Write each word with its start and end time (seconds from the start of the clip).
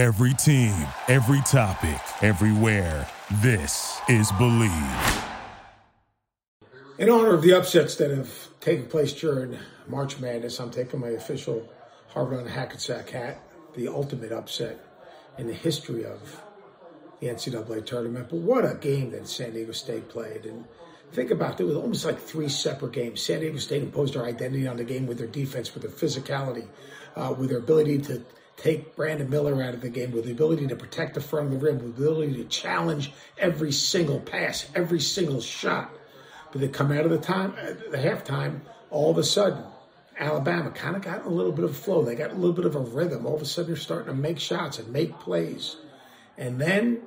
Every 0.00 0.32
team, 0.32 0.74
every 1.08 1.42
topic, 1.42 2.00
everywhere. 2.22 3.06
This 3.42 4.00
is 4.08 4.32
Believe. 4.38 5.24
In 6.96 7.10
honor 7.10 7.34
of 7.34 7.42
the 7.42 7.52
upsets 7.52 7.96
that 7.96 8.10
have 8.10 8.48
taken 8.60 8.86
place 8.86 9.12
during 9.12 9.58
March 9.88 10.18
Madness, 10.18 10.58
I'm 10.58 10.70
taking 10.70 11.00
my 11.00 11.08
official 11.08 11.68
Harvard 12.08 12.38
on 12.38 12.46
Hackensack 12.46 13.10
hat, 13.10 13.42
the 13.74 13.88
ultimate 13.88 14.32
upset 14.32 14.82
in 15.36 15.46
the 15.46 15.52
history 15.52 16.06
of 16.06 16.44
the 17.20 17.26
NCAA 17.26 17.84
tournament. 17.84 18.30
But 18.30 18.38
what 18.38 18.64
a 18.64 18.76
game 18.76 19.10
that 19.10 19.28
San 19.28 19.52
Diego 19.52 19.72
State 19.72 20.08
played. 20.08 20.46
And 20.46 20.64
think 21.12 21.30
about 21.30 21.60
it, 21.60 21.64
it 21.64 21.66
was 21.66 21.76
almost 21.76 22.06
like 22.06 22.18
three 22.18 22.48
separate 22.48 22.92
games. 22.92 23.20
San 23.20 23.40
Diego 23.40 23.58
State 23.58 23.82
imposed 23.82 24.14
their 24.14 24.24
identity 24.24 24.66
on 24.66 24.78
the 24.78 24.84
game 24.84 25.06
with 25.06 25.18
their 25.18 25.26
defense, 25.26 25.74
with 25.74 25.82
their 25.82 25.92
physicality, 25.92 26.68
uh, 27.16 27.34
with 27.36 27.50
their 27.50 27.58
ability 27.58 27.98
to 27.98 28.24
take 28.60 28.94
Brandon 28.94 29.28
Miller 29.28 29.62
out 29.62 29.74
of 29.74 29.80
the 29.80 29.88
game, 29.88 30.12
with 30.12 30.26
the 30.26 30.32
ability 30.32 30.66
to 30.66 30.76
protect 30.76 31.14
the 31.14 31.20
front 31.20 31.46
of 31.46 31.52
the 31.52 31.58
rim, 31.58 31.78
with 31.78 31.96
the 31.96 32.02
ability 32.02 32.34
to 32.34 32.44
challenge 32.44 33.12
every 33.38 33.72
single 33.72 34.20
pass, 34.20 34.66
every 34.74 35.00
single 35.00 35.40
shot. 35.40 35.90
But 36.52 36.60
they 36.60 36.68
come 36.68 36.92
out 36.92 37.04
of 37.04 37.10
the 37.10 37.18
time, 37.18 37.54
uh, 37.58 37.72
the 37.90 37.96
halftime, 37.96 38.60
all 38.90 39.10
of 39.10 39.18
a 39.18 39.24
sudden, 39.24 39.64
Alabama 40.18 40.70
kind 40.70 40.94
of 40.94 41.00
got 41.00 41.24
a 41.24 41.28
little 41.28 41.52
bit 41.52 41.64
of 41.64 41.74
flow. 41.74 42.04
They 42.04 42.14
got 42.14 42.32
a 42.32 42.34
little 42.34 42.52
bit 42.52 42.66
of 42.66 42.76
a 42.76 42.80
rhythm. 42.80 43.24
All 43.24 43.36
of 43.36 43.42
a 43.42 43.46
sudden, 43.46 43.70
they're 43.70 43.80
starting 43.80 44.14
to 44.14 44.20
make 44.20 44.38
shots 44.38 44.78
and 44.78 44.92
make 44.92 45.18
plays. 45.18 45.76
And 46.36 46.60
then 46.60 47.00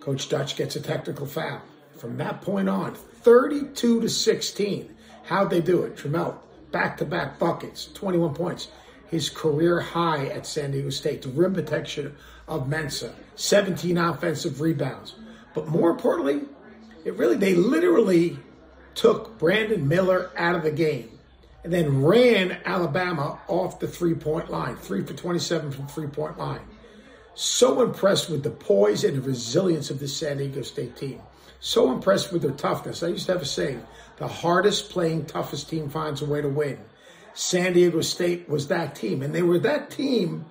Coach 0.00 0.30
Dutch 0.30 0.56
gets 0.56 0.74
a 0.76 0.80
technical 0.80 1.26
foul. 1.26 1.60
From 1.98 2.16
that 2.16 2.40
point 2.40 2.70
on, 2.70 2.94
32 2.94 4.00
to 4.00 4.08
16. 4.08 4.96
How'd 5.24 5.50
they 5.50 5.60
do 5.60 5.82
it? 5.82 5.96
Trammell, 5.96 6.36
back 6.70 6.96
to 6.96 7.04
back 7.04 7.38
buckets, 7.38 7.86
21 7.92 8.34
points. 8.34 8.68
His 9.12 9.28
career 9.28 9.78
high 9.78 10.26
at 10.26 10.46
San 10.46 10.70
Diego 10.70 10.88
State. 10.90 11.20
The 11.20 11.28
rim 11.28 11.52
protection 11.52 12.16
of 12.48 12.66
Mensah, 12.66 13.12
17 13.36 13.98
offensive 13.98 14.60
rebounds. 14.62 15.14
But 15.54 15.68
more 15.68 15.90
importantly, 15.90 16.48
it 17.04 17.14
really, 17.14 17.36
they 17.36 17.54
literally 17.54 18.38
took 18.94 19.38
Brandon 19.38 19.86
Miller 19.86 20.30
out 20.36 20.54
of 20.54 20.62
the 20.62 20.70
game 20.70 21.18
and 21.62 21.70
then 21.70 22.02
ran 22.02 22.58
Alabama 22.64 23.38
off 23.48 23.78
the 23.78 23.86
three 23.86 24.14
point 24.14 24.50
line, 24.50 24.76
three 24.76 25.04
for 25.04 25.12
27 25.12 25.70
from 25.70 25.86
three 25.88 26.06
point 26.06 26.38
line. 26.38 26.62
So 27.34 27.82
impressed 27.82 28.30
with 28.30 28.42
the 28.42 28.50
poise 28.50 29.04
and 29.04 29.18
the 29.18 29.20
resilience 29.20 29.90
of 29.90 30.00
this 30.00 30.16
San 30.16 30.38
Diego 30.38 30.62
State 30.62 30.96
team. 30.96 31.20
So 31.60 31.92
impressed 31.92 32.32
with 32.32 32.40
their 32.40 32.52
toughness. 32.52 33.02
I 33.02 33.08
used 33.08 33.26
to 33.26 33.32
have 33.32 33.42
a 33.42 33.46
saying 33.46 33.84
the 34.16 34.26
hardest 34.26 34.88
playing, 34.88 35.26
toughest 35.26 35.68
team 35.68 35.90
finds 35.90 36.22
a 36.22 36.26
way 36.26 36.40
to 36.40 36.48
win. 36.48 36.78
San 37.34 37.72
Diego 37.72 38.00
State 38.00 38.48
was 38.48 38.68
that 38.68 38.94
team. 38.94 39.22
And 39.22 39.34
they 39.34 39.42
were 39.42 39.58
that 39.60 39.90
team 39.90 40.44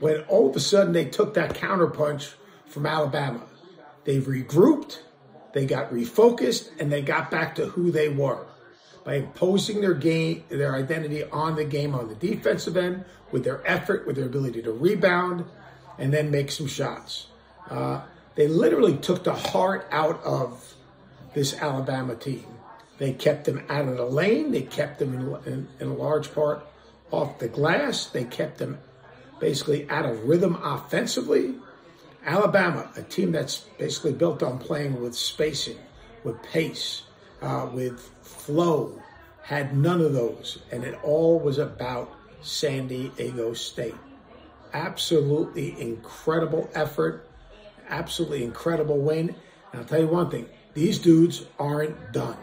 when 0.00 0.20
all 0.22 0.50
of 0.50 0.56
a 0.56 0.60
sudden 0.60 0.92
they 0.92 1.04
took 1.04 1.34
that 1.34 1.54
counterpunch 1.54 2.34
from 2.66 2.86
Alabama. 2.86 3.42
They 4.04 4.20
regrouped, 4.20 4.98
they 5.52 5.66
got 5.66 5.92
refocused, 5.92 6.70
and 6.80 6.90
they 6.90 7.02
got 7.02 7.30
back 7.30 7.54
to 7.56 7.66
who 7.66 7.90
they 7.90 8.08
were 8.08 8.46
by 9.04 9.16
imposing 9.16 9.80
their 9.80 9.94
game, 9.94 10.44
their 10.48 10.74
identity 10.74 11.24
on 11.24 11.56
the 11.56 11.64
game 11.64 11.94
on 11.94 12.08
the 12.08 12.14
defensive 12.14 12.76
end 12.76 13.04
with 13.30 13.44
their 13.44 13.62
effort, 13.68 14.06
with 14.06 14.16
their 14.16 14.26
ability 14.26 14.62
to 14.62 14.72
rebound, 14.72 15.44
and 15.98 16.12
then 16.12 16.30
make 16.30 16.50
some 16.50 16.66
shots. 16.66 17.26
Uh, 17.68 18.00
they 18.34 18.48
literally 18.48 18.96
took 18.96 19.24
the 19.24 19.34
heart 19.34 19.86
out 19.90 20.22
of 20.24 20.74
this 21.34 21.54
Alabama 21.54 22.14
team. 22.14 22.46
They 23.02 23.12
kept 23.12 23.46
them 23.46 23.64
out 23.68 23.88
of 23.88 23.96
the 23.96 24.06
lane. 24.06 24.52
They 24.52 24.62
kept 24.62 25.00
them 25.00 25.12
in, 25.12 25.52
in, 25.52 25.68
in 25.80 25.88
a 25.88 25.92
large 25.92 26.32
part 26.32 26.64
off 27.10 27.40
the 27.40 27.48
glass. 27.48 28.06
They 28.06 28.22
kept 28.22 28.58
them 28.58 28.78
basically 29.40 29.90
out 29.90 30.06
of 30.06 30.22
rhythm 30.22 30.56
offensively. 30.62 31.56
Alabama, 32.24 32.88
a 32.94 33.02
team 33.02 33.32
that's 33.32 33.58
basically 33.76 34.12
built 34.12 34.44
on 34.44 34.60
playing 34.60 35.02
with 35.02 35.16
spacing, 35.16 35.78
with 36.22 36.40
pace, 36.44 37.02
uh, 37.40 37.68
with 37.72 37.98
flow, 38.22 39.02
had 39.42 39.76
none 39.76 40.00
of 40.00 40.12
those. 40.12 40.62
And 40.70 40.84
it 40.84 40.96
all 41.02 41.40
was 41.40 41.58
about 41.58 42.14
San 42.40 42.86
Diego 42.86 43.52
State. 43.52 43.96
Absolutely 44.74 45.74
incredible 45.80 46.70
effort, 46.72 47.28
absolutely 47.88 48.44
incredible 48.44 48.98
win. 48.98 49.34
And 49.72 49.80
I'll 49.80 49.88
tell 49.88 50.02
you 50.02 50.06
one 50.06 50.30
thing 50.30 50.48
these 50.72 51.00
dudes 51.00 51.46
aren't 51.58 52.12
done. 52.12 52.38